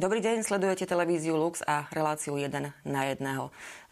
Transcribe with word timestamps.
Dobrý 0.00 0.24
deň, 0.24 0.48
sledujete 0.48 0.88
televíziu 0.88 1.36
Lux 1.36 1.60
a 1.68 1.84
reláciu 1.92 2.32
1 2.40 2.48
na 2.88 3.00
1. 3.04 3.20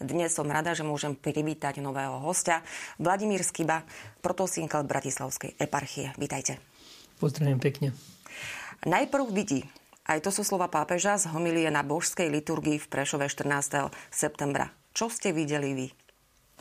Dnes 0.00 0.32
som 0.32 0.48
rada, 0.48 0.72
že 0.72 0.80
môžem 0.80 1.12
privítať 1.12 1.84
nového 1.84 2.16
hostia, 2.24 2.64
Vladimír 2.96 3.44
Skiba, 3.44 3.84
protosínkel 4.24 4.88
Bratislavskej 4.88 5.60
eparchie. 5.60 6.16
Vítajte. 6.16 6.64
Pozdravujem 7.20 7.60
pekne. 7.60 7.88
Najprv 8.88 9.28
vidí. 9.36 9.68
Aj 10.08 10.16
to 10.24 10.32
sú 10.32 10.48
slova 10.48 10.72
pápeža 10.72 11.20
z 11.20 11.28
homilie 11.28 11.68
na 11.68 11.84
božskej 11.84 12.32
liturgii 12.32 12.80
v 12.80 12.88
Prešove 12.88 13.28
14. 13.28 13.92
septembra. 14.08 14.72
Čo 14.96 15.12
ste 15.12 15.36
videli 15.36 15.76
vy? 15.76 15.92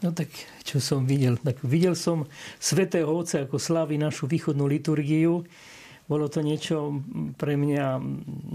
No 0.03 0.11
tak, 0.11 0.27
čo 0.67 0.83
som 0.83 1.07
videl? 1.07 1.39
Tak 1.39 1.63
videl 1.63 1.95
som 1.95 2.27
svätého 2.59 3.07
Otca, 3.07 3.47
ako 3.47 3.63
slávi 3.63 3.95
našu 3.95 4.27
východnú 4.27 4.67
liturgiu 4.67 5.47
bolo 6.07 6.31
to 6.31 6.39
niečo 6.39 7.03
pre 7.35 7.59
mňa 7.59 7.99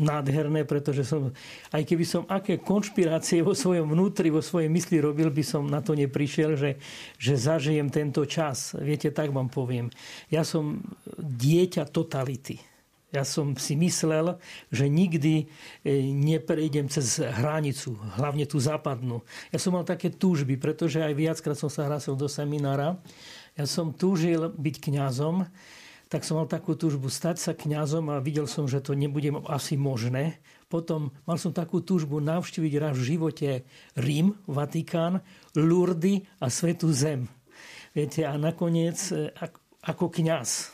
nádherné, 0.01 0.65
pretože 0.65 1.05
som, 1.05 1.37
aj 1.69 1.85
keby 1.85 2.05
som 2.09 2.25
aké 2.25 2.57
konšpirácie 2.57 3.45
vo 3.45 3.53
svojom 3.53 3.93
vnútri, 3.93 4.33
vo 4.33 4.41
svojej 4.41 4.73
mysli 4.73 5.05
robil, 5.05 5.29
by 5.29 5.45
som 5.45 5.69
na 5.69 5.85
to 5.85 5.93
neprišiel, 5.93 6.57
že, 6.57 6.81
že 7.21 7.37
zažijem 7.37 7.93
tento 7.93 8.25
čas. 8.25 8.73
Viete, 8.81 9.13
tak 9.13 9.37
vám 9.37 9.53
poviem. 9.53 9.93
Ja 10.33 10.49
som 10.49 10.81
dieťa 11.21 11.93
totality. 11.93 12.73
Ja 13.13 13.29
som 13.29 13.53
si 13.61 13.77
myslel, 13.77 14.41
že 14.73 14.89
nikdy 14.89 15.45
e, 15.85 16.01
neprejdem 16.17 16.89
cez 16.89 17.21
hranicu, 17.21 17.93
hlavne 18.17 18.49
tú 18.49 18.57
západnú. 18.57 19.21
Ja 19.53 19.61
som 19.61 19.77
mal 19.77 19.85
také 19.85 20.09
túžby, 20.09 20.57
pretože 20.57 21.05
aj 21.05 21.13
viackrát 21.13 21.61
som 21.61 21.69
sa 21.69 21.85
hlásil 21.85 22.17
do 22.17 22.25
seminára. 22.25 22.97
Ja 23.53 23.69
som 23.69 23.93
túžil 23.93 24.49
byť 24.57 24.81
kňazom, 24.81 25.45
tak 26.13 26.29
som 26.29 26.37
mal 26.37 26.45
takú 26.45 26.77
túžbu 26.77 27.09
stať 27.09 27.41
sa 27.41 27.53
kňazom 27.57 28.13
a 28.13 28.21
videl 28.21 28.45
som, 28.45 28.69
že 28.69 28.85
to 28.85 28.93
nebude 28.93 29.33
asi 29.49 29.81
možné. 29.81 30.45
Potom 30.69 31.09
mal 31.25 31.41
som 31.41 31.57
takú 31.57 31.81
túžbu 31.81 32.21
navštíviť 32.21 32.73
raz 32.77 33.01
v 33.01 33.17
živote 33.17 33.49
Rím, 33.97 34.37
Vatikán, 34.45 35.25
Lurdy 35.57 36.21
a 36.37 36.53
Svetú 36.53 36.93
Zem. 36.93 37.33
Viete, 37.97 38.29
a 38.29 38.37
nakoniec 38.37 39.01
e, 39.09 39.33
ako 39.81 40.13
kňaz, 40.13 40.69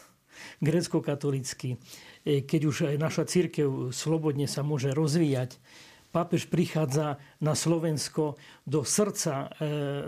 grecko-katolický, 0.58 1.78
e, 2.26 2.42
keď 2.42 2.60
už 2.66 2.76
aj 2.90 2.96
naša 2.98 3.22
církev 3.30 3.94
slobodne 3.94 4.50
sa 4.50 4.66
môže 4.66 4.90
rozvíjať, 4.90 5.54
pápež 6.08 6.48
prichádza 6.48 7.20
na 7.40 7.52
Slovensko 7.52 8.40
do 8.64 8.84
srdca, 8.84 9.46
e, 9.46 9.46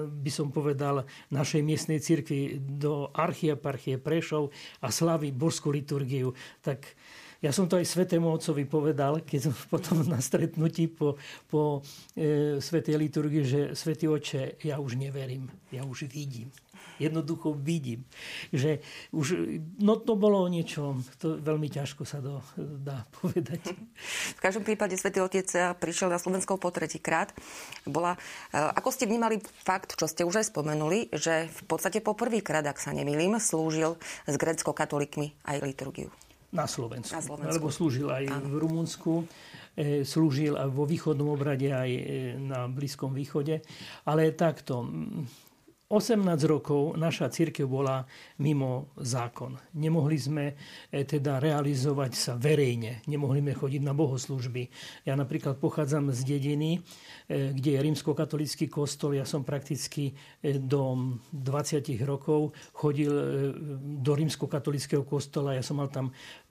by 0.08 0.30
som 0.32 0.48
povedal, 0.48 1.04
našej 1.28 1.62
miestnej 1.62 2.00
cirkvi, 2.00 2.56
do 2.60 3.12
archieparchie 3.12 4.00
Prešov 4.00 4.50
a 4.80 4.88
slaví 4.88 5.30
božskú 5.30 5.70
liturgiu. 5.70 6.32
Tak 6.64 6.96
ja 7.40 7.50
som 7.56 7.64
to 7.64 7.80
aj 7.80 7.88
Svetému 7.88 8.28
Otcovi 8.28 8.68
povedal, 8.68 9.24
keď 9.24 9.50
som 9.50 9.54
potom 9.72 10.04
na 10.04 10.20
stretnutí 10.20 10.88
po, 10.92 11.16
po 11.48 11.80
e, 12.16 12.60
Svetej 12.60 12.96
liturgii, 13.00 13.42
že 13.44 13.60
Svetý 13.72 14.08
Oče, 14.08 14.60
ja 14.64 14.76
už 14.76 15.00
neverím, 15.00 15.48
ja 15.72 15.84
už 15.84 16.08
vidím 16.08 16.52
jednoducho 17.00 17.56
vidím. 17.56 18.04
Že 18.52 18.84
už, 19.16 19.26
no 19.80 19.96
to 19.96 20.20
bolo 20.20 20.44
niečo, 20.52 21.00
to 21.16 21.40
veľmi 21.40 21.72
ťažko 21.72 22.04
sa 22.04 22.20
to 22.20 22.44
dá 22.60 23.08
povedať. 23.18 23.72
V 24.36 24.40
každom 24.40 24.62
prípade 24.62 25.00
Svetý 25.00 25.24
Otec 25.24 25.48
prišiel 25.80 26.12
na 26.12 26.20
Slovensko 26.20 26.60
po 26.60 26.68
tretíkrát. 26.68 27.32
Bola, 27.88 28.20
eh, 28.52 28.60
ako 28.60 28.92
ste 28.92 29.08
vnímali 29.08 29.40
fakt, 29.64 29.96
čo 29.96 30.04
ste 30.04 30.28
už 30.28 30.44
aj 30.44 30.52
spomenuli, 30.52 31.08
že 31.16 31.48
v 31.48 31.62
podstate 31.64 32.04
po 32.04 32.12
prvýkrát, 32.12 32.62
ak 32.68 32.76
sa 32.76 32.92
nemýlim, 32.92 33.40
slúžil 33.40 33.96
s 34.28 34.34
grecko-katolíkmi 34.36 35.32
aj 35.48 35.56
liturgiu. 35.64 36.12
Na 36.50 36.66
Slovensku. 36.66 37.14
Na 37.14 37.22
Slovensku. 37.22 37.50
Alebo 37.54 37.68
slúžil 37.70 38.10
aj 38.10 38.24
Áno. 38.26 38.50
v 38.50 38.54
Rumunsku, 38.58 39.12
e, 39.78 40.02
slúžil 40.02 40.58
aj 40.58 40.66
vo 40.74 40.82
východnom 40.82 41.30
obrade, 41.30 41.70
aj 41.70 41.90
e, 41.90 42.02
na 42.42 42.66
Blízkom 42.66 43.14
východe. 43.14 43.62
Ale 44.02 44.34
takto, 44.34 44.82
18 45.90 46.22
rokov 46.46 46.94
naša 46.94 47.30
církev 47.34 47.66
bola 47.66 48.06
mimo 48.42 48.94
zákon. 48.98 49.58
Nemohli 49.78 50.18
sme 50.18 50.44
e, 50.90 51.02
teda 51.02 51.38
realizovať 51.38 52.12
sa 52.14 52.32
verejne. 52.34 53.02
Nemohli 53.06 53.42
sme 53.42 53.54
chodiť 53.54 53.82
na 53.86 53.94
bohoslužby. 53.94 54.70
Ja 55.06 55.14
napríklad 55.14 55.58
pochádzam 55.58 56.10
z 56.14 56.22
dediny, 56.26 56.82
kde 57.30 57.70
je 57.74 57.80
rímskokatolický 57.82 58.66
kostol. 58.66 59.18
Ja 59.18 59.26
som 59.26 59.46
prakticky 59.46 60.14
do 60.42 61.14
20 61.30 61.82
rokov 62.02 62.54
chodil 62.74 63.10
do 64.02 64.12
rímskokatolického 64.14 65.02
kostola. 65.06 65.58
Ja 65.58 65.62
som 65.62 65.78
mal 65.78 65.90
tam 65.90 66.10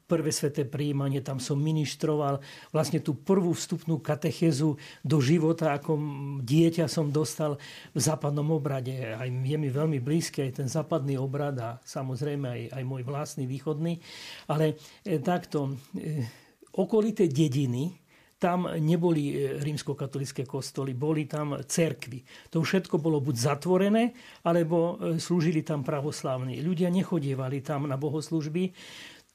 prvé 0.09 0.34
sveté 0.34 0.66
príjmanie, 0.66 1.22
tam 1.22 1.38
som 1.38 1.62
ministroval 1.62 2.42
vlastne 2.74 2.97
tú 2.97 3.14
prvú 3.14 3.53
vstupnú 3.53 4.02
katechezu 4.02 4.74
do 5.06 5.18
života, 5.22 5.78
ako 5.78 6.02
dieťa 6.42 6.90
som 6.90 7.14
dostal 7.14 7.62
v 7.94 8.02
západnom 8.02 8.50
obrade. 8.50 9.14
Aj 9.14 9.30
je 9.30 9.58
mi 9.62 9.70
veľmi 9.70 10.02
blízky 10.02 10.50
aj 10.50 10.66
ten 10.66 10.68
západný 10.68 11.22
obrad 11.22 11.53
a 11.62 11.70
samozrejme 11.86 12.47
aj, 12.50 12.62
aj 12.74 12.84
môj 12.90 13.06
vlastný 13.06 13.46
východný. 13.46 14.02
Ale 14.50 14.74
e, 15.06 15.22
takto, 15.22 15.78
e, 15.94 16.26
okolité 16.74 17.30
dediny, 17.30 17.94
tam 18.40 18.72
neboli 18.72 19.36
e, 19.36 19.59
rímskokatolické 19.59 20.47
kostoly, 20.47 20.96
boli 20.96 21.28
tam 21.28 21.59
cerkvy. 21.59 22.50
To 22.56 22.64
všetko 22.64 22.97
bolo 22.97 23.20
buď 23.20 23.36
zatvorené, 23.36 24.16
alebo 24.47 24.97
slúžili 25.20 25.62
tam 25.62 25.84
pravoslávni. 25.84 26.64
Ľudia 26.64 26.88
nechodievali 26.88 27.59
tam 27.62 27.86
na 27.86 28.00
bohoslužby. 28.00 28.72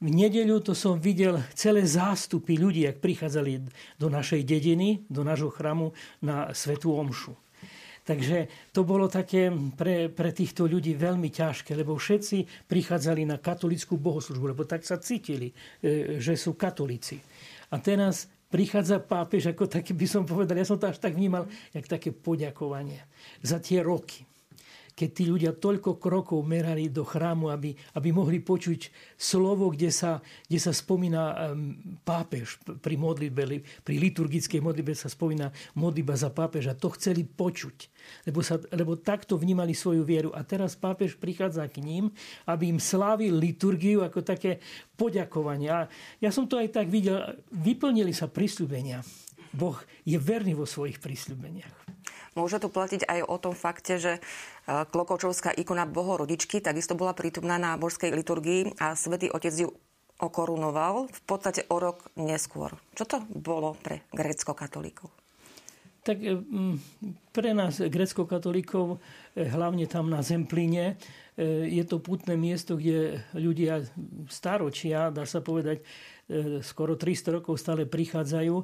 V 0.03 0.11
nedeľu 0.11 0.59
to 0.59 0.73
som 0.75 0.99
videl 0.99 1.39
celé 1.55 1.87
zástupy 1.87 2.59
ľudí, 2.59 2.83
ak 2.85 2.99
prichádzali 2.99 3.63
do 3.95 4.09
našej 4.11 4.43
dediny, 4.43 5.07
do 5.07 5.23
nášho 5.23 5.55
chramu 5.55 5.95
na 6.19 6.51
Svetú 6.51 6.99
Omšu. 6.99 7.33
Takže 8.05 8.69
to 8.75 8.85
bolo 8.85 9.09
také 9.09 9.49
pre, 9.79 10.13
pre 10.13 10.29
týchto 10.29 10.69
ľudí 10.69 10.93
veľmi 10.93 11.33
ťažké, 11.33 11.73
lebo 11.73 11.97
všetci 11.97 12.69
prichádzali 12.69 13.25
na 13.25 13.41
katolickú 13.41 13.97
bohoslužbu, 13.97 14.53
lebo 14.53 14.69
tak 14.69 14.85
sa 14.85 15.01
cítili, 15.01 15.49
e, 15.81 16.21
že 16.21 16.37
sú 16.37 16.53
katolíci. 16.53 17.17
A 17.73 17.81
teraz 17.81 18.29
prichádza 18.53 19.01
pápež, 19.01 19.57
ako 19.57 19.73
taký 19.73 19.97
by 19.97 20.05
som 20.05 20.29
povedal, 20.29 20.61
ja 20.61 20.69
som 20.69 20.77
to 20.77 20.85
až 20.85 21.01
tak 21.01 21.17
vnímal, 21.17 21.49
jak 21.73 21.89
také 21.89 22.13
poďakovanie 22.13 23.01
za 23.41 23.57
tie 23.57 23.81
roky 23.81 24.29
keď 24.95 25.11
tí 25.11 25.27
ľudia 25.27 25.53
toľko 25.59 25.99
krokov 25.99 26.39
merali 26.47 26.87
do 26.87 27.03
chrámu, 27.03 27.51
aby, 27.51 27.75
aby 27.99 28.09
mohli 28.15 28.39
počuť 28.39 28.95
slovo, 29.19 29.75
kde 29.75 29.91
sa, 29.91 30.23
kde 30.47 30.59
sa 30.63 30.71
spomína 30.71 31.53
pápež 32.07 32.63
pri 32.79 32.95
modlitbe, 32.95 33.43
pri 33.83 33.95
liturgickej 33.99 34.63
modlitbe 34.63 34.95
sa 34.95 35.11
spomína 35.11 35.51
modlitba 35.75 36.15
za 36.15 36.31
pápeža. 36.31 36.79
To 36.79 36.95
chceli 36.95 37.27
počuť, 37.27 37.91
lebo, 38.31 38.39
sa, 38.47 38.63
lebo 38.71 38.95
takto 38.95 39.35
vnímali 39.35 39.75
svoju 39.75 40.07
vieru. 40.07 40.31
A 40.31 40.47
teraz 40.47 40.79
pápež 40.79 41.19
prichádza 41.19 41.67
k 41.67 41.83
ním, 41.83 42.15
aby 42.47 42.71
im 42.71 42.79
slávil 42.79 43.35
liturgiu 43.35 44.07
ako 44.07 44.23
také 44.23 44.63
poďakovanie. 44.95 45.69
A 45.75 45.81
ja 46.23 46.31
som 46.31 46.47
to 46.47 46.55
aj 46.55 46.71
tak 46.71 46.87
videl, 46.87 47.35
vyplnili 47.51 48.15
sa 48.15 48.31
prisľúbenia. 48.31 49.03
Boh 49.55 49.79
je 50.03 50.19
verný 50.19 50.59
vo 50.59 50.67
svojich 50.67 50.99
prisľúbeniach. 50.99 51.75
Môže 52.35 52.59
to 52.59 52.67
platiť 52.67 53.07
aj 53.07 53.21
o 53.31 53.37
tom 53.39 53.55
fakte, 53.55 53.95
že 54.03 54.13
e, 54.19 54.21
Klokočovská 54.67 55.55
ikona 55.55 55.87
Bohorodičky 55.87 56.59
takisto 56.59 56.99
bola 56.99 57.15
prítomná 57.15 57.63
na 57.63 57.79
božskej 57.79 58.11
liturgii 58.11 58.75
a 58.83 58.99
svätý 58.99 59.31
Otec 59.31 59.55
ju 59.55 59.71
okorunoval 60.19 61.07
v 61.11 61.21
podstate 61.27 61.63
o 61.71 61.79
rok 61.79 62.11
neskôr. 62.19 62.75
Čo 62.99 63.07
to 63.07 63.17
bolo 63.31 63.79
pre 63.79 64.03
grécko-katolíkov? 64.11 65.15
Tak 66.03 66.19
e, 66.19 66.43
pre 67.31 67.51
nás 67.55 67.79
grecko-katolíkov, 67.79 68.99
e, 69.39 69.47
hlavne 69.47 69.87
tam 69.87 70.11
na 70.11 70.19
Zemplíne, 70.21 70.99
je 71.67 71.83
to 71.83 71.99
putné 71.99 72.39
miesto, 72.39 72.79
kde 72.79 73.19
ľudia 73.35 73.83
staročia, 74.31 75.11
dá 75.11 75.27
sa 75.27 75.43
povedať, 75.43 75.83
skoro 76.65 76.97
300 76.97 77.41
rokov 77.41 77.61
stále 77.61 77.85
prichádzajú 77.85 78.57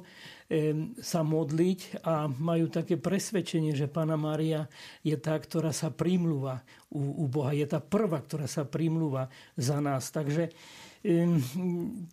sa 0.99 1.21
modliť 1.21 2.03
a 2.03 2.27
majú 2.27 2.67
také 2.67 2.97
presvedčenie, 2.99 3.71
že 3.77 3.87
Pána 3.87 4.17
Mária 4.17 4.67
je 5.05 5.15
tá, 5.15 5.37
ktorá 5.37 5.71
sa 5.71 5.93
primlúva 5.93 6.65
u, 6.91 7.23
Boha. 7.29 7.55
Je 7.55 7.63
tá 7.63 7.79
prvá, 7.79 8.19
ktorá 8.19 8.49
sa 8.49 8.67
primlúva 8.67 9.31
za 9.55 9.79
nás. 9.79 10.11
Takže 10.11 10.51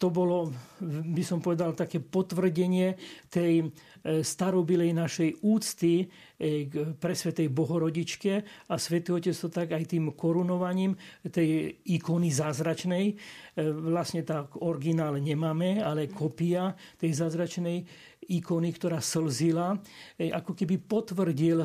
to 0.00 0.08
bolo, 0.08 0.48
by 0.80 1.20
som 1.20 1.44
povedal, 1.44 1.76
také 1.76 2.00
potvrdenie 2.00 2.96
tej 3.28 3.60
e, 3.60 3.66
starobilej 4.24 4.96
našej 4.96 5.44
úcty 5.44 6.08
e, 6.40 6.64
k 6.64 6.96
presvetej 6.96 7.52
Bohorodičke 7.52 8.32
a 8.72 8.74
Svetý 8.80 9.12
Otec 9.12 9.36
to 9.36 9.52
tak 9.52 9.76
aj 9.76 9.92
tým 9.92 10.16
korunovaním 10.16 10.96
tej 11.20 11.76
ikony 11.84 12.32
zázračnej, 12.32 13.12
e, 13.12 13.14
vlastne 13.68 14.24
tak 14.24 14.56
originál 14.64 15.20
nemáme, 15.20 15.84
ale 15.84 16.08
kopia 16.08 16.72
tej 16.96 17.12
zázračnej 17.12 17.84
ikony, 18.28 18.72
ktorá 18.72 19.00
slzila, 19.00 19.72
ako 20.20 20.52
keby 20.52 20.84
potvrdil 20.84 21.64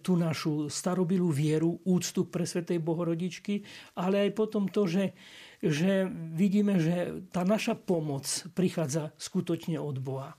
tú 0.00 0.16
našu 0.16 0.72
starobilú 0.72 1.28
vieru, 1.28 1.76
úctu 1.84 2.24
pre 2.24 2.48
Svetej 2.48 2.80
Bohorodičky, 2.80 3.60
ale 3.92 4.24
aj 4.24 4.30
potom 4.32 4.64
to, 4.64 4.88
že, 4.88 5.12
že 5.64 6.04
vidíme, 6.12 6.76
že 6.76 7.24
tá 7.32 7.40
naša 7.48 7.72
pomoc 7.72 8.28
prichádza 8.52 9.16
skutočne 9.16 9.80
od 9.80 9.96
Boha. 9.96 10.36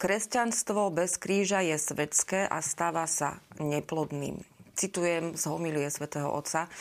Kresťanstvo 0.00 0.88
bez 0.88 1.20
kríža 1.20 1.60
je 1.60 1.76
svetské 1.76 2.48
a 2.48 2.64
stáva 2.64 3.04
sa 3.04 3.44
neplodným. 3.60 4.40
Citujem 4.72 5.36
z 5.36 5.44
homilie 5.52 5.92
svätého 5.92 6.32
Otca, 6.32 6.72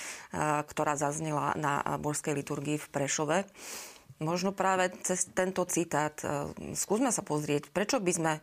ktorá 0.63 0.95
zaznela 0.95 1.51
na 1.59 1.83
božskej 1.99 2.39
liturgii 2.39 2.79
v 2.79 2.87
Prešove. 2.87 3.37
Možno 4.23 4.55
práve 4.55 4.95
cez 5.03 5.27
tento 5.33 5.67
citát 5.67 6.15
skúsme 6.77 7.11
sa 7.11 7.25
pozrieť, 7.25 7.67
prečo 7.73 7.99
by 7.99 8.11
sme 8.15 8.33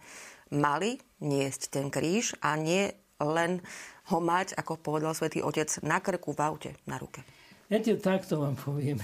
mali 0.53 1.01
niesť 1.25 1.81
ten 1.81 1.87
kríž 1.89 2.37
a 2.45 2.61
nie 2.61 2.93
len 3.23 3.65
ho 4.13 4.19
mať, 4.21 4.53
ako 4.59 4.77
povedal 4.77 5.17
svätý 5.17 5.41
Otec, 5.41 5.71
na 5.81 6.03
krku, 6.03 6.37
v 6.37 6.41
aute, 6.45 6.71
na 6.85 7.01
ruke. 7.01 7.25
Viete, 7.69 8.01
takto 8.01 8.41
vám 8.41 8.57
poviem. 8.57 8.97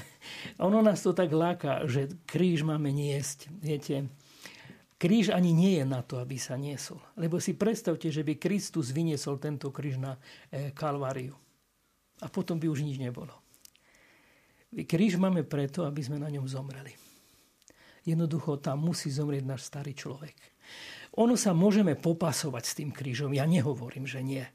Ono 0.64 0.80
nás 0.80 1.04
to 1.04 1.12
tak 1.12 1.28
láka, 1.30 1.84
že 1.84 2.08
kríž 2.24 2.64
máme 2.64 2.88
niesť. 2.88 3.52
Viete, 3.60 4.08
Kríž 5.04 5.34
ani 5.34 5.52
nie 5.52 5.76
je 5.76 5.84
na 5.84 6.00
to, 6.00 6.16
aby 6.16 6.40
sa 6.40 6.56
niesol. 6.56 6.96
Lebo 7.20 7.36
si 7.36 7.52
predstavte, 7.52 8.08
že 8.08 8.24
by 8.24 8.40
Kristus 8.40 8.88
vyniesol 8.88 9.36
tento 9.36 9.68
kríž 9.68 10.00
na 10.00 10.16
e, 10.48 10.72
Kalváriu. 10.72 11.36
A 12.24 12.32
potom 12.32 12.56
by 12.56 12.72
už 12.72 12.86
nič 12.86 12.96
nebolo. 12.96 13.36
Kríž 14.72 15.20
máme 15.20 15.44
preto, 15.44 15.84
aby 15.84 16.00
sme 16.00 16.16
na 16.16 16.32
ňom 16.32 16.48
zomreli. 16.48 16.96
Jednoducho 18.08 18.56
tam 18.64 18.86
musí 18.86 19.12
zomrieť 19.12 19.44
náš 19.44 19.68
starý 19.68 19.92
človek. 19.92 20.32
Ono 21.20 21.36
sa 21.36 21.52
môžeme 21.52 22.00
popasovať 22.00 22.64
s 22.64 22.76
tým 22.80 22.88
krížom. 22.88 23.36
Ja 23.36 23.44
nehovorím, 23.44 24.08
že 24.08 24.24
nie. 24.24 24.48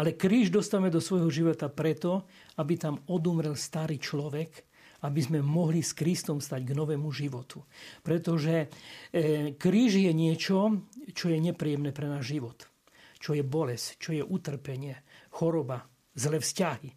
Ale 0.00 0.16
kríž 0.16 0.48
dostávame 0.48 0.88
do 0.88 1.04
svojho 1.04 1.28
života 1.28 1.68
preto, 1.68 2.24
aby 2.56 2.80
tam 2.80 3.04
odumrel 3.12 3.52
starý 3.52 4.00
človek 4.00 4.70
aby 5.00 5.20
sme 5.24 5.40
mohli 5.40 5.80
s 5.80 5.96
Kristom 5.96 6.44
stať 6.44 6.60
k 6.60 6.76
novému 6.76 7.08
životu. 7.08 7.64
Pretože 8.04 8.68
e, 9.08 9.56
kríž 9.56 9.96
je 9.96 10.12
niečo, 10.12 10.84
čo 11.16 11.32
je 11.32 11.40
nepríjemné 11.40 11.92
pre 11.96 12.04
náš 12.04 12.36
život. 12.36 12.68
Čo 13.16 13.36
je 13.36 13.44
bolesť, 13.44 13.96
čo 13.96 14.10
je 14.12 14.20
utrpenie, 14.24 15.00
choroba, 15.32 15.88
zlé 16.12 16.40
vzťahy. 16.40 16.90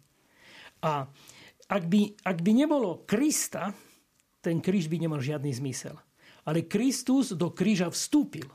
A 0.84 1.08
ak 1.64 1.84
by, 1.88 2.00
ak 2.28 2.38
by 2.44 2.52
nebolo 2.52 3.08
Krista, 3.08 3.72
ten 4.44 4.60
kríž 4.60 4.92
by 4.92 5.00
nemal 5.00 5.24
žiadny 5.24 5.52
zmysel. 5.56 5.96
Ale 6.44 6.68
Kristus 6.68 7.32
do 7.32 7.56
kríža 7.56 7.88
vstúpil. 7.88 8.52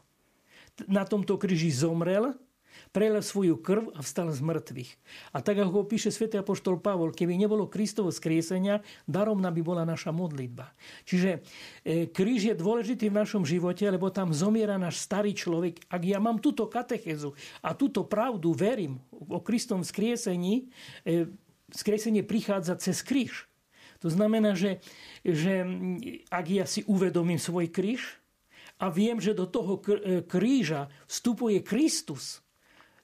Na 0.86 1.10
tomto 1.10 1.42
kríži 1.42 1.74
zomrel 1.74 2.38
prelel 2.90 3.22
svoju 3.22 3.62
krv 3.62 3.94
a 3.94 4.02
vstal 4.02 4.34
z 4.34 4.42
mŕtvych. 4.42 4.92
A 5.34 5.46
tak 5.46 5.62
ako 5.62 5.86
píše 5.86 6.10
svätý 6.10 6.42
apoštol 6.42 6.82
Pavol, 6.82 7.14
keby 7.14 7.38
nebolo 7.38 7.70
Kristovo 7.70 8.10
skriesenia, 8.10 8.82
daromná 9.06 9.54
by 9.54 9.62
bola 9.62 9.84
naša 9.86 10.10
modlitba. 10.10 10.74
Čiže 11.06 11.46
e, 11.86 12.10
kríž 12.10 12.50
je 12.50 12.56
dôležitý 12.58 13.14
v 13.14 13.20
našom 13.22 13.46
živote, 13.46 13.86
lebo 13.86 14.10
tam 14.10 14.34
zomiera 14.34 14.82
náš 14.82 15.06
starý 15.06 15.38
človek. 15.38 15.86
Ak 15.86 16.02
ja 16.02 16.18
mám 16.18 16.42
túto 16.42 16.66
katechezu 16.66 17.38
a 17.62 17.78
túto 17.78 18.10
pravdu, 18.10 18.58
verím 18.58 18.98
o 19.14 19.38
Kristom 19.38 19.86
skriesení, 19.86 20.74
e, 21.06 21.30
skriesenie 21.70 22.26
prichádza 22.26 22.74
cez 22.82 23.06
kríž. 23.06 23.46
To 24.02 24.10
znamená, 24.10 24.56
že, 24.56 24.82
že 25.22 25.62
ak 26.32 26.46
ja 26.50 26.66
si 26.66 26.82
uvedomím 26.88 27.38
svoj 27.38 27.70
kríž 27.70 28.18
a 28.80 28.88
viem, 28.90 29.20
že 29.20 29.36
do 29.36 29.46
toho 29.46 29.78
e, 29.78 30.24
kríža 30.24 30.90
vstupuje 31.06 31.62
Kristus, 31.62 32.42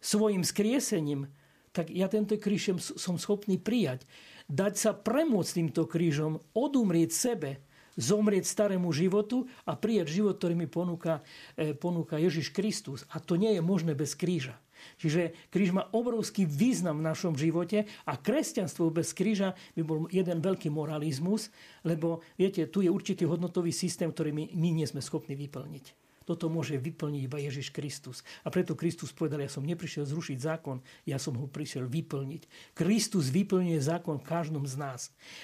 svojim 0.06 0.46
skriesením, 0.46 1.26
tak 1.74 1.90
ja 1.90 2.06
tento 2.06 2.38
kríž 2.38 2.78
som 2.78 3.18
schopný 3.18 3.58
prijať. 3.58 4.06
Dať 4.46 4.74
sa 4.78 4.92
premôcť 4.94 5.52
týmto 5.58 5.90
krížom, 5.90 6.38
odumrieť 6.54 7.12
sebe, 7.12 7.52
zomrieť 7.98 8.46
starému 8.46 8.94
životu 8.94 9.50
a 9.66 9.74
prijať 9.74 10.22
život, 10.22 10.38
ktorý 10.38 10.54
mi 10.54 10.68
ponúka, 10.70 11.26
e, 11.58 11.74
ponúka 11.74 12.22
Ježiš 12.22 12.54
Kristus. 12.54 13.04
A 13.10 13.18
to 13.18 13.36
nie 13.36 13.58
je 13.58 13.64
možné 13.66 13.98
bez 13.98 14.14
kríža. 14.14 14.56
Čiže 15.02 15.34
kríž 15.50 15.74
má 15.74 15.90
obrovský 15.90 16.46
význam 16.46 17.02
v 17.02 17.08
našom 17.10 17.34
živote 17.34 17.90
a 18.06 18.14
kresťanstvo 18.20 18.94
bez 18.94 19.18
kríža 19.18 19.58
by 19.74 19.82
bol 19.82 20.06
jeden 20.14 20.44
veľký 20.44 20.70
moralizmus, 20.70 21.50
lebo 21.82 22.22
viete, 22.38 22.70
tu 22.70 22.86
je 22.86 22.92
určitý 22.92 23.26
hodnotový 23.26 23.74
systém, 23.74 24.12
ktorý 24.12 24.36
my, 24.36 24.44
my 24.54 24.70
nie 24.84 24.86
sme 24.86 25.02
schopní 25.02 25.34
vyplniť. 25.34 26.05
Toto 26.26 26.50
môže 26.50 26.76
vyplniť 26.76 27.22
iba 27.30 27.38
Ježiš 27.38 27.70
Kristus. 27.70 28.26
A 28.42 28.50
preto 28.50 28.74
Kristus 28.74 29.14
povedal, 29.14 29.46
ja 29.46 29.50
som 29.50 29.62
neprišiel 29.62 30.10
zrušiť 30.10 30.38
zákon, 30.42 30.82
ja 31.06 31.22
som 31.22 31.38
ho 31.38 31.46
prišiel 31.46 31.86
vyplniť. 31.86 32.74
Kristus 32.74 33.30
vyplňuje 33.30 33.78
zákon 33.78 34.18
v 34.18 34.28
každom 34.28 34.66
z 34.66 34.76
nás. 34.82 35.02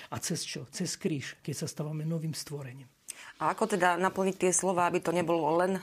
A 0.09 0.17
cez 0.17 0.41
čo? 0.41 0.65
Cez 0.73 0.97
kríž, 0.97 1.37
keď 1.45 1.63
sa 1.63 1.67
stávame 1.69 2.01
novým 2.01 2.33
stvorením. 2.33 2.89
A 3.37 3.53
ako 3.53 3.77
teda 3.77 4.01
naplniť 4.01 4.35
tie 4.37 4.51
slova, 4.51 4.89
aby 4.89 4.99
to 4.99 5.13
nebolo 5.13 5.61
len, 5.61 5.77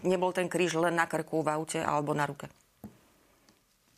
nebol 0.00 0.32
ten 0.32 0.48
kríž 0.48 0.76
len 0.80 0.96
na 0.96 1.04
krku, 1.04 1.44
v 1.44 1.52
aute 1.52 1.80
alebo 1.84 2.16
na 2.16 2.24
ruke? 2.24 2.48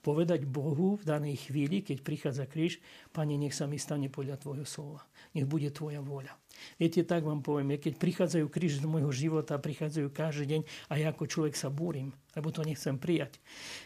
Povedať 0.00 0.48
Bohu 0.48 0.96
v 0.96 1.04
danej 1.04 1.48
chvíli, 1.48 1.84
keď 1.84 2.00
prichádza 2.00 2.44
kríž, 2.48 2.80
Pane, 3.12 3.36
nech 3.36 3.52
sa 3.52 3.68
mi 3.68 3.76
stane 3.76 4.08
podľa 4.08 4.40
Tvojho 4.40 4.66
slova. 4.66 5.04
Nech 5.36 5.44
bude 5.44 5.68
Tvoja 5.68 6.00
vôľa. 6.00 6.32
Viete, 6.80 7.04
tak 7.04 7.24
vám 7.24 7.44
poviem, 7.44 7.76
keď 7.76 8.00
prichádzajú 8.00 8.46
kríž 8.48 8.80
do 8.80 8.88
môjho 8.88 9.12
života, 9.12 9.60
prichádzajú 9.60 10.08
každý 10.12 10.44
deň 10.56 10.62
a 10.88 10.92
ja 10.96 11.12
ako 11.12 11.24
človek 11.28 11.54
sa 11.56 11.68
búrim, 11.68 12.12
lebo 12.36 12.48
to 12.52 12.64
nechcem 12.64 12.96
prijať. 12.96 13.40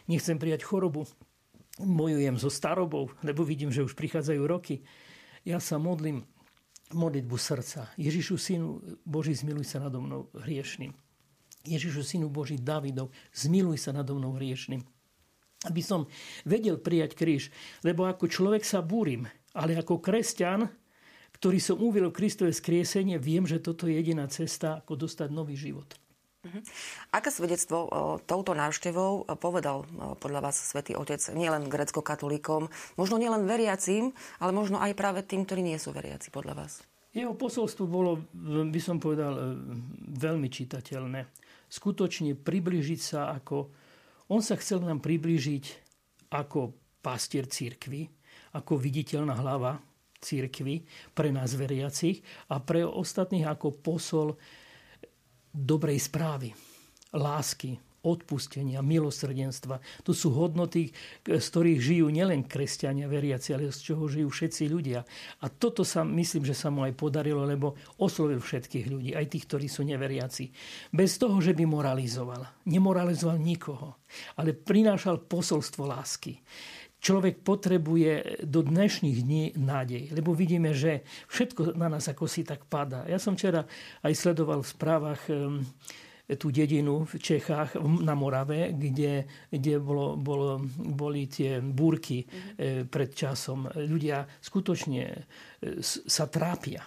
Nechcem 0.07 0.39
prijať 0.39 0.67
chorobu, 0.67 1.07
bojujem 1.79 2.39
so 2.39 2.51
starobou, 2.51 3.11
lebo 3.27 3.43
vidím, 3.43 3.75
že 3.75 3.83
už 3.83 3.99
prichádzajú 3.99 4.43
roky. 4.47 4.87
Ja 5.43 5.59
sa 5.59 5.83
modlím 5.83 6.23
modlitbu 6.95 7.37
srdca. 7.37 7.91
Ježišu, 7.99 8.39
Synu 8.39 8.69
Boží, 9.03 9.35
zmiluj 9.35 9.67
sa 9.67 9.83
nado 9.83 9.99
mnou 9.99 10.31
hriešným. 10.39 10.95
Ježišu, 11.65 12.07
Synu 12.07 12.31
Boží, 12.31 12.61
Davidov, 12.61 13.11
zmiluj 13.35 13.83
sa 13.83 13.91
nado 13.91 14.15
mnou 14.15 14.37
hriešným 14.39 14.94
aby 15.65 15.83
som 15.83 16.07
vedel 16.45 16.79
prijať 16.79 17.17
kríž. 17.17 17.49
Lebo 17.81 18.05
ako 18.05 18.29
človek 18.29 18.63
sa 18.63 18.85
búrim, 18.85 19.25
ale 19.57 19.77
ako 19.81 20.01
kresťan, 20.01 20.69
ktorý 21.41 21.59
som 21.61 21.83
uveril 21.83 22.15
Kristové 22.15 22.55
skriesenie, 22.55 23.21
viem, 23.21 23.45
že 23.45 23.61
toto 23.61 23.85
je 23.91 23.99
jediná 23.99 24.25
cesta, 24.31 24.81
ako 24.81 25.05
dostať 25.05 25.29
nový 25.29 25.59
život. 25.59 25.89
Uh-huh. 26.45 26.61
Aké 27.09 27.33
svedectvo 27.33 27.89
touto 28.29 28.53
návštevou 28.53 29.25
povedal 29.41 29.89
podľa 30.21 30.41
vás 30.45 30.61
svätý 30.61 30.93
Otec 30.93 31.21
nielen 31.33 31.73
grecko-katolíkom, 31.73 32.69
možno 33.01 33.17
nielen 33.17 33.49
veriacím, 33.49 34.13
ale 34.37 34.53
možno 34.53 34.77
aj 34.77 34.93
práve 34.93 35.25
tým, 35.25 35.49
ktorí 35.49 35.65
nie 35.65 35.81
sú 35.81 35.97
veriaci 35.97 36.29
podľa 36.29 36.65
vás? 36.65 36.85
Jeho 37.15 37.33
posolstvo 37.33 37.87
bolo, 37.87 38.27
by 38.69 38.81
som 38.83 38.99
povedal, 38.99 39.33
e, 39.39 39.43
veľmi 40.19 40.51
čitateľné. 40.51 41.31
Skutočne 41.71 42.35
približiť 42.35 43.01
sa 43.01 43.31
ako 43.39 43.71
on 44.29 44.41
sa 44.41 44.57
chcel 44.57 44.81
nám 44.85 45.01
priblížiť 45.05 45.65
ako 46.33 46.75
pastier 47.05 47.45
církvy, 47.45 48.09
ako 48.57 48.81
viditeľná 48.81 49.37
hlava 49.37 49.79
církvy 50.25 50.89
pre 51.13 51.29
nás 51.29 51.53
veriacich 51.53 52.25
a 52.49 52.59
pre 52.65 52.83
ostatných 52.83 53.45
ako 53.45 53.77
posol 53.85 54.29
dobrej 55.53 56.09
správy, 56.09 56.51
lásky, 57.13 57.77
odpustenia, 58.05 58.85
milosrdenstva. 58.85 59.81
To 60.05 60.13
sú 60.13 60.31
hodnoty, 60.37 60.93
z 61.25 61.47
ktorých 61.49 61.81
žijú 61.81 62.07
nielen 62.13 62.45
kresťania 62.45 63.09
veriaci, 63.11 63.57
ale 63.57 63.73
z 63.73 63.93
čoho 63.93 64.05
žijú 64.07 64.29
všetci 64.29 64.63
ľudia. 64.69 65.01
A 65.43 65.47
toto 65.49 65.83
sa, 65.83 66.05
myslím, 66.05 66.45
že 66.45 66.55
sa 66.55 66.69
mu 66.69 66.85
aj 66.85 66.95
podarilo, 66.95 67.43
lebo 67.49 67.75
oslovil 67.99 68.39
všetkých 68.39 68.87
ľudí, 68.87 69.11
aj 69.17 69.27
tých, 69.33 69.45
ktorí 69.49 69.67
sú 69.67 69.83
neveriaci. 69.83 70.53
Bez 70.93 71.17
toho, 71.17 71.41
že 71.41 71.57
by 71.57 71.65
moralizoval. 71.65 72.69
Nemoralizoval 72.69 73.41
nikoho, 73.41 73.99
ale 74.37 74.53
prinášal 74.53 75.25
posolstvo 75.25 75.89
lásky 75.89 76.39
človek 77.05 77.45
potrebuje 77.45 78.41
do 78.49 78.65
dnešných 78.65 79.19
dní 79.21 79.45
nádej. 79.61 80.17
Lebo 80.17 80.33
vidíme, 80.33 80.73
že 80.73 81.05
všetko 81.29 81.77
na 81.77 81.93
nás 81.93 82.09
ako 82.09 82.25
si 82.25 82.49
tak 82.49 82.65
padá. 82.65 83.05
Ja 83.05 83.21
som 83.21 83.37
včera 83.37 83.69
aj 84.01 84.13
sledoval 84.17 84.65
v 84.65 84.73
správach 84.73 85.21
tú 86.25 86.49
dedinu 86.49 87.05
v 87.05 87.21
Čechách 87.21 87.77
na 88.01 88.17
Morave, 88.17 88.73
kde, 88.73 89.29
kde 89.53 89.77
bolo, 89.77 90.17
bolo, 90.17 90.57
boli 90.81 91.29
tie 91.29 91.61
búrky 91.61 92.25
mm-hmm. 92.25 92.89
pred 92.89 93.11
časom. 93.13 93.69
Ľudia 93.69 94.25
skutočne 94.41 95.03
e, 95.05 95.21
sa 95.85 96.25
trápia. 96.33 96.81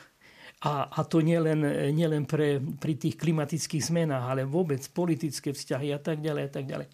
A, 0.66 0.90
a 0.90 1.06
to 1.06 1.22
nielen, 1.22 1.62
nielen 1.94 2.26
pre, 2.26 2.58
pri 2.58 2.98
tých 2.98 3.14
klimatických 3.14 3.94
zmenách, 3.94 4.26
ale 4.26 4.42
vôbec 4.50 4.82
politické 4.90 5.54
vzťahy 5.54 5.94
a 5.94 6.02
tak 6.02 6.18
ďalej 6.18 6.44
a 6.44 6.52
tak 6.52 6.66
ďalej. 6.66 6.88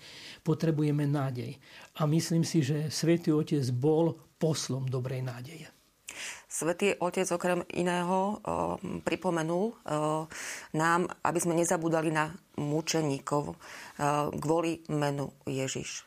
Potrebujeme 0.43 1.07
nádej. 1.07 1.55
A 1.95 2.03
myslím 2.03 2.43
si, 2.43 2.59
že 2.59 2.91
Svetý 2.91 3.31
Otec 3.31 3.63
bol 3.71 4.19
poslom 4.35 4.83
dobrej 4.91 5.23
nádeje. 5.23 5.72
Svetý 6.49 6.95
Otec 6.97 7.27
okrem 7.33 7.65
iného 7.73 8.39
pripomenul 9.01 9.73
nám, 10.73 11.01
aby 11.25 11.39
sme 11.41 11.57
nezabudali 11.57 12.13
na 12.13 12.29
mučeníkov 12.57 13.57
kvôli 14.37 14.85
menu 14.93 15.33
Ježiš. 15.49 16.05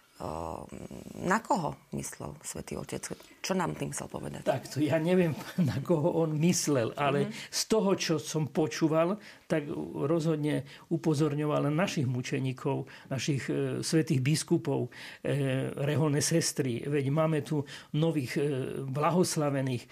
Na 1.20 1.38
koho 1.44 1.76
myslel 1.92 2.32
Svetý 2.40 2.80
Otec? 2.80 3.04
Čo 3.47 3.55
nám 3.55 3.79
tým 3.79 3.95
chcel 3.95 4.11
povedať? 4.11 4.43
Tak, 4.43 4.67
to 4.67 4.83
ja 4.83 4.99
neviem, 4.99 5.31
na 5.71 5.79
koho 5.79 6.19
on 6.19 6.35
myslel, 6.43 6.91
ale 6.99 7.31
mm-hmm. 7.31 7.55
z 7.55 7.62
toho, 7.71 7.91
čo 7.95 8.15
som 8.19 8.50
počúval, 8.50 9.23
tak 9.47 9.71
rozhodne 9.95 10.67
upozorňoval 10.91 11.71
na 11.71 11.87
našich 11.87 12.11
mučeníkov, 12.11 12.91
našich 13.07 13.47
e, 13.47 13.87
svetých 13.87 14.19
biskupov, 14.19 14.91
e, 15.23 15.71
reholné 15.79 16.19
sestry. 16.19 16.83
Veď 16.83 17.07
máme 17.15 17.47
tu 17.47 17.62
nových 17.95 18.35
e, 18.35 18.43
blahoslavených 18.83 19.83
e, 19.87 19.88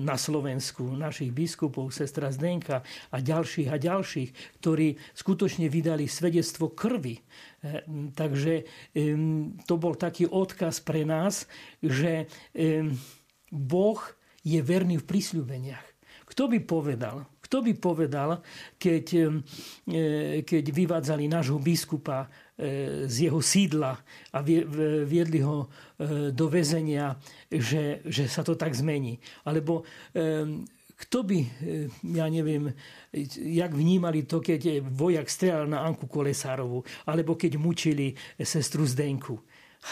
na 0.00 0.16
Slovensku, 0.16 0.96
našich 0.96 1.36
biskupov, 1.36 1.92
sestra 1.92 2.32
Zdenka 2.32 2.80
a 3.12 3.20
ďalších 3.20 3.68
a 3.68 3.76
ďalších, 3.76 4.64
ktorí 4.64 4.96
skutočne 5.12 5.68
vydali 5.68 6.08
svedectvo 6.08 6.72
krvi. 6.72 7.20
E, 7.60 7.84
takže 8.16 8.64
e, 8.96 9.04
to 9.68 9.74
bol 9.76 9.92
taký 9.98 10.24
odkaz 10.30 10.80
pre 10.80 11.04
nás, 11.04 11.44
že 11.82 12.24
e, 12.54 12.85
Boh 13.50 14.00
je 14.46 14.60
verný 14.62 15.02
v 15.02 15.08
prísľubeniach. 15.08 15.86
Kto 16.26 16.50
by 16.50 16.58
povedal, 16.66 17.22
kto 17.46 17.62
by 17.62 17.72
povedal, 17.78 18.42
keď, 18.74 19.06
e, 19.86 20.42
keď 20.42 20.64
vyvádzali 20.74 21.30
nášho 21.30 21.62
biskupa 21.62 22.26
e, 22.26 23.06
z 23.06 23.30
jeho 23.30 23.38
sídla 23.38 23.94
a 24.34 24.38
viedli 25.06 25.38
ho 25.46 25.62
e, 25.62 26.34
do 26.34 26.50
väzenia, 26.50 27.14
že, 27.46 28.02
že 28.02 28.26
sa 28.26 28.42
to 28.42 28.58
tak 28.58 28.74
zmení. 28.74 29.22
Alebo 29.46 29.86
kto 30.96 31.18
by, 31.28 31.38
ja 32.16 32.26
neviem, 32.32 32.72
jak 33.36 33.68
vnímali 33.70 34.24
to, 34.24 34.40
keď 34.40 34.80
vojak 34.80 35.28
strelal 35.28 35.68
na 35.68 35.84
Anku 35.84 36.08
Kolesárovu, 36.08 36.82
alebo 37.04 37.36
keď 37.36 37.60
mučili 37.60 38.16
sestru 38.40 38.88
Zdenku. 38.88 39.38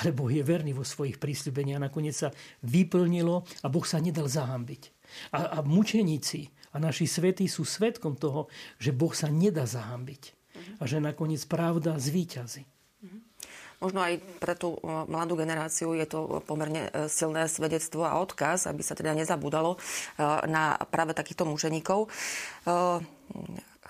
Ale 0.03 0.11
Boh 0.11 0.31
je 0.31 0.43
verný 0.43 0.75
vo 0.75 0.83
svojich 0.83 1.23
prísľubeniach. 1.23 1.87
Nakoniec 1.87 2.17
sa 2.19 2.35
vyplnilo 2.67 3.47
a 3.63 3.67
Boh 3.71 3.87
sa 3.87 4.03
nedal 4.03 4.27
zahambiť. 4.27 4.83
A, 5.31 5.59
a 5.59 5.59
mučeníci, 5.63 6.51
a 6.75 6.83
naši 6.83 7.07
svätí 7.07 7.47
sú 7.47 7.63
svetkom 7.63 8.19
toho, 8.19 8.51
že 8.83 8.91
Boh 8.91 9.15
sa 9.15 9.31
nedá 9.31 9.63
zahambiť. 9.63 10.35
A 10.79 10.91
že 10.91 10.99
nakoniec 10.99 11.47
pravda 11.47 11.95
zvíťazí. 11.99 12.67
Možno 13.83 14.01
aj 14.01 14.17
pre 14.41 14.55
tú 14.57 14.81
mladú 14.85 15.37
generáciu 15.37 15.93
je 15.93 16.07
to 16.09 16.41
pomerne 16.49 16.89
e, 16.89 17.11
silné 17.13 17.51
svedectvo 17.51 18.07
a 18.07 18.17
odkaz, 18.23 18.65
aby 18.71 18.81
sa 18.81 18.97
teda 18.97 19.13
nezabudalo 19.13 19.77
e, 19.77 19.79
na 20.49 20.79
práve 20.89 21.13
takýchto 21.13 21.45
mučeníkov. 21.45 22.07
E, 22.07 22.09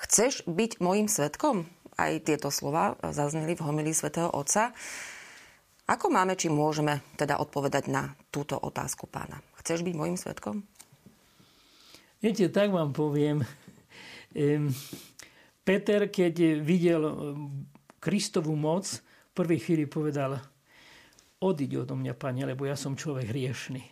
chceš 0.08 0.42
byť 0.50 0.82
môjim 0.82 1.06
svetkom? 1.06 1.70
Aj 1.94 2.11
tieto 2.18 2.50
slova 2.50 2.99
zazneli 3.06 3.54
v 3.54 3.64
homilii 3.70 3.94
svätého 3.94 4.26
Otca. 4.34 4.75
Ako 5.84 6.08
máme, 6.08 6.32
či 6.32 6.48
môžeme 6.48 7.04
teda 7.20 7.36
odpovedať 7.36 7.92
na 7.92 8.16
túto 8.32 8.56
otázku 8.56 9.04
pána? 9.04 9.44
Chceš 9.60 9.84
byť 9.84 9.92
môjim 9.92 10.16
svetkom? 10.16 10.64
Viete, 12.24 12.48
tak 12.48 12.72
vám 12.72 12.96
poviem. 12.96 13.44
Peter, 15.60 16.00
keď 16.08 16.64
videl 16.64 17.02
Kristovú 18.00 18.56
moc, 18.56 18.88
v 19.32 19.32
prvej 19.36 19.60
chvíli 19.60 19.84
povedal, 19.84 20.40
odiď 21.44 21.84
odo 21.84 22.00
mňa, 22.00 22.16
pane, 22.16 22.48
lebo 22.48 22.64
ja 22.64 22.80
som 22.80 22.96
človek 22.96 23.28
hriešný. 23.28 23.84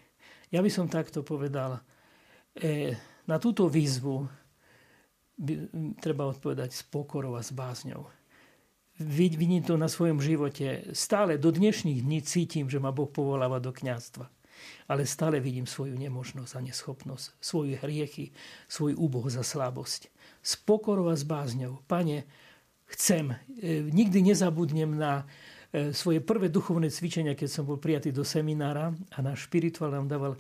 Ja 0.49 0.65
by 0.65 0.71
som 0.73 0.89
takto 0.89 1.21
povedal, 1.21 1.81
e, 2.57 2.97
na 3.29 3.37
túto 3.37 3.69
výzvu 3.69 4.25
treba 6.01 6.29
odpovedať 6.29 6.73
s 6.73 6.83
pokorou 6.89 7.37
a 7.37 7.45
s 7.45 7.53
bázňou. 7.53 8.09
Vidím 9.01 9.63
to 9.63 9.81
na 9.81 9.89
svojom 9.89 10.21
živote. 10.21 10.93
Stále 10.93 11.41
do 11.41 11.49
dnešných 11.49 12.05
dní 12.05 12.21
cítim, 12.23 12.69
že 12.69 12.77
ma 12.77 12.93
Boh 12.93 13.09
povoláva 13.09 13.63
do 13.63 13.73
kňazstva 13.73 14.29
ale 14.89 15.07
stále 15.07 15.41
vidím 15.41 15.67
svoju 15.67 15.99
nemožnosť 15.99 16.53
a 16.57 16.61
neschopnosť, 16.61 17.27
svoje 17.41 17.79
hriechy, 17.79 18.31
svoj 18.69 18.95
úboh 18.95 19.27
za 19.31 19.43
slabosť. 19.43 20.11
S 20.43 20.59
pokorou 20.59 21.11
a 21.11 21.17
s 21.17 21.27
bázňou. 21.27 21.83
Pane, 21.87 22.27
chcem, 22.91 23.33
e, 23.33 23.37
nikdy 23.91 24.23
nezabudnem 24.23 24.91
na 24.99 25.25
e, 25.73 25.95
svoje 25.95 26.21
prvé 26.23 26.49
duchovné 26.51 26.91
cvičenia, 26.91 27.39
keď 27.39 27.49
som 27.49 27.65
bol 27.67 27.79
prijatý 27.79 28.11
do 28.11 28.27
seminára 28.27 28.95
a 29.15 29.19
náš 29.23 29.47
špirituál 29.51 29.95
nám 29.95 30.07
dával 30.11 30.33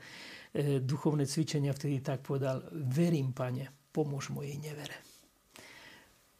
e, 0.52 0.78
duchovné 0.82 1.26
cvičenia, 1.26 1.74
vtedy 1.74 2.02
tak 2.02 2.22
povedal, 2.22 2.66
verím, 2.72 3.32
pane, 3.32 3.70
pomôž 3.94 4.30
mojej 4.34 4.58
nevere. 4.58 4.98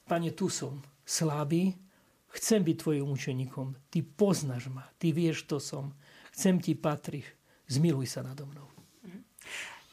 Pane, 0.03 0.35
tu 0.35 0.51
som, 0.51 0.83
slabý, 1.07 1.73
chcem 2.33 2.61
byť 2.65 2.77
tvojim 2.81 3.07
učeníkom, 3.09 3.77
ty 3.93 4.01
poznáš 4.01 4.73
ma, 4.73 4.89
ty 4.97 5.13
vieš, 5.13 5.45
to 5.45 5.61
som, 5.61 5.93
chcem 6.33 6.59
ti 6.59 6.73
patriť, 6.73 7.25
zmiluj 7.69 8.09
sa 8.09 8.25
nado 8.25 8.49
mnou. 8.49 8.73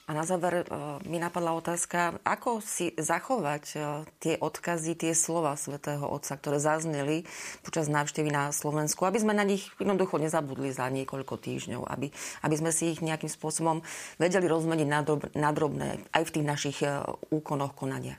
A 0.10 0.18
na 0.18 0.26
záver 0.26 0.66
e, 0.66 0.68
mi 1.06 1.22
napadla 1.22 1.54
otázka, 1.54 2.18
ako 2.26 2.66
si 2.66 2.98
zachovať 2.98 3.64
e, 3.70 3.78
tie 4.18 4.34
odkazy, 4.42 4.98
tie 4.98 5.14
slova 5.14 5.54
svätého 5.54 6.02
Otca, 6.02 6.34
ktoré 6.34 6.58
zazneli 6.58 7.30
počas 7.62 7.86
návštevy 7.86 8.34
na 8.34 8.50
Slovensku, 8.50 9.06
aby 9.06 9.22
sme 9.22 9.38
na 9.38 9.46
nich 9.46 9.70
jednoducho 9.78 10.18
nezabudli 10.18 10.74
za 10.74 10.90
niekoľko 10.90 11.38
týždňov, 11.38 11.86
aby, 11.86 12.10
aby 12.42 12.56
sme 12.58 12.74
si 12.74 12.90
ich 12.90 13.06
nejakým 13.06 13.30
spôsobom 13.30 13.86
vedeli 14.18 14.50
rozmeniť 14.50 14.88
na, 14.90 15.06
drob, 15.06 15.30
na 15.38 15.54
drobné 15.54 16.02
aj 16.10 16.26
v 16.26 16.34
tých 16.34 16.46
našich 16.58 16.78
e, 16.82 17.06
úkonoch, 17.30 17.78
konaniach. 17.78 18.18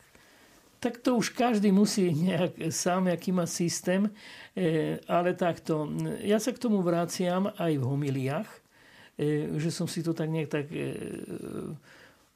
Tak 0.81 1.05
to 1.05 1.21
už 1.21 1.37
každý 1.37 1.69
musí 1.69 2.09
nejak 2.09 2.73
sám, 2.73 3.13
aký 3.13 3.37
má 3.37 3.45
systém, 3.45 4.09
ale 5.05 5.37
takto. 5.37 5.85
Ja 6.25 6.41
sa 6.41 6.57
k 6.57 6.63
tomu 6.63 6.81
vraciam 6.81 7.53
aj 7.61 7.73
v 7.77 7.85
homiliách, 7.85 8.49
E, 9.21 9.53
že 9.61 9.69
som 9.69 9.85
si 9.85 10.01
to 10.01 10.17
tak 10.17 10.33
nejak 10.33 10.49
tak 10.49 10.67
e, 10.73 10.97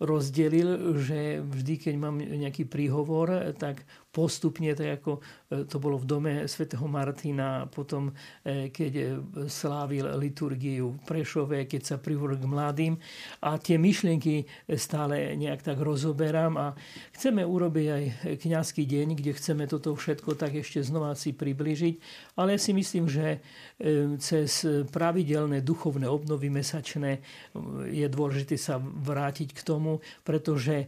rozdelil, 0.04 1.00
že 1.00 1.40
vždy, 1.40 1.74
keď 1.80 1.94
mám 1.96 2.20
nejaký 2.20 2.68
príhovor, 2.68 3.56
tak 3.56 3.88
postupne, 4.14 4.70
tak 4.78 5.02
ako 5.02 5.18
e, 5.18 5.20
to 5.66 5.82
bolo 5.82 5.98
v 5.98 6.06
dome 6.06 6.32
svätého 6.46 6.86
Martina, 6.86 7.66
potom 7.66 8.14
e, 8.46 8.70
keď 8.70 8.92
e, 8.94 9.04
slávil 9.50 10.14
liturgiu 10.14 10.94
v 10.94 11.00
Prešove, 11.02 11.66
keď 11.66 11.82
sa 11.82 11.96
prihovoril 11.98 12.38
k 12.38 12.46
mladým. 12.46 12.94
A 13.42 13.58
tie 13.58 13.74
myšlienky 13.74 14.46
stále 14.78 15.34
nejak 15.34 15.66
tak 15.66 15.82
rozoberám 15.82 16.54
a 16.54 16.66
chceme 17.18 17.42
urobiť 17.42 17.86
aj 17.90 18.04
kňazský 18.38 18.86
deň, 18.86 19.18
kde 19.18 19.34
chceme 19.34 19.66
toto 19.66 19.98
všetko 19.98 20.38
tak 20.38 20.54
ešte 20.54 20.78
znova 20.86 21.18
si 21.18 21.34
približiť, 21.34 21.94
ale 22.38 22.54
ja 22.54 22.60
si 22.60 22.70
myslím, 22.76 23.10
že 23.10 23.42
cez 24.20 24.66
pravidelné 24.92 25.64
duchovné 25.64 26.06
obnovy 26.06 26.52
mesačné 26.52 27.24
je 27.88 28.06
dôležité 28.06 28.54
sa 28.60 28.76
vrátiť 28.78 29.56
k 29.56 29.60
tomu, 29.64 30.04
pretože 30.22 30.86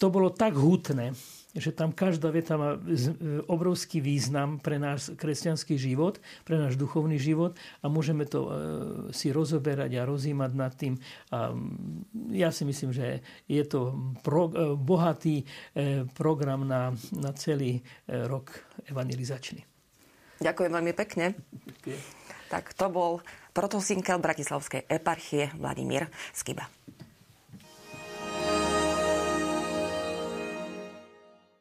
to 0.00 0.08
bolo 0.08 0.32
tak 0.32 0.56
hutné, 0.56 1.12
že 1.54 1.74
tam 1.74 1.90
každá 1.90 2.30
veta 2.30 2.54
má 2.54 2.78
obrovský 3.50 3.98
význam 3.98 4.62
pre 4.62 4.78
náš 4.78 5.10
kresťanský 5.18 5.74
život, 5.74 6.22
pre 6.46 6.54
náš 6.54 6.78
duchovný 6.78 7.18
život 7.18 7.58
a 7.82 7.90
môžeme 7.90 8.22
to 8.22 8.40
e, 8.46 8.50
si 9.10 9.34
rozoberať 9.34 9.98
a 9.98 10.06
rozímať 10.06 10.50
nad 10.54 10.72
tým. 10.78 10.94
A 11.34 11.50
ja 12.30 12.54
si 12.54 12.62
myslím, 12.62 12.94
že 12.94 13.24
je 13.50 13.62
to 13.66 13.98
pro, 14.22 14.46
e, 14.50 14.78
bohatý 14.78 15.42
e, 15.42 15.44
program 16.14 16.62
na, 16.62 16.94
na 17.18 17.30
celý 17.34 17.82
rok 18.06 18.54
evangelizačný. 18.86 19.66
Ďakujem 20.40 20.70
veľmi 20.72 20.92
pekne. 20.94 21.34
Tak 22.48 22.74
to 22.74 22.86
bol 22.90 23.12
protosinkel 23.52 24.22
Bratislavskej 24.22 24.86
eparchie 24.88 25.52
Vladimír 25.58 26.08
Skiba. 26.32 26.66